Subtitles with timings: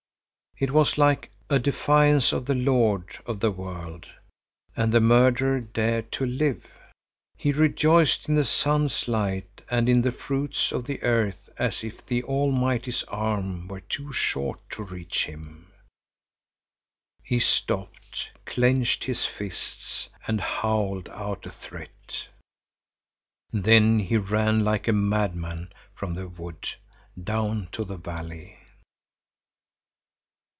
[0.57, 4.05] It was like a defiance of the Lord of the world.
[4.77, 6.63] And the murderer dared to live!
[7.35, 12.05] He rejoiced in the sun's light and in the fruits of the earth as if
[12.05, 15.71] the Almighty's arm were too short to reach him.
[17.23, 22.27] He stopped, clenched his fists and howled out a threat.
[23.51, 26.69] Then he ran like a madman from the wood
[27.23, 28.59] down to the valley.